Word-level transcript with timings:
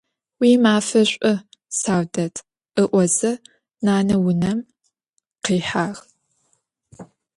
Уимафэ 0.39 1.01
шӀу, 1.09 1.35
Саудэт!– 1.79 2.35
ыӀозэ 2.83 3.31
нанэ 3.85 4.15
унэм 4.27 4.59
къихьагъ. 5.43 5.99